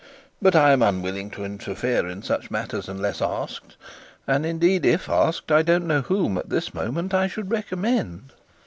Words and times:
But 0.41 0.55
I 0.55 0.71
am 0.71 0.81
unwilling 0.81 1.29
to 1.29 1.45
interfere 1.45 2.07
in 2.09 2.23
such 2.23 2.49
matters 2.49 2.89
unless 2.89 3.21
asked. 3.21 3.77
And 4.25 4.47
indeed, 4.47 4.83
if 4.83 5.07
asked, 5.07 5.51
I 5.51 5.61
don't 5.61 5.85
know 5.85 6.01
whom, 6.01 6.39
at 6.39 6.49
this 6.49 6.73
moment, 6.73 7.13
I 7.13 7.27
should 7.27 7.51
recommend.' 7.51 8.33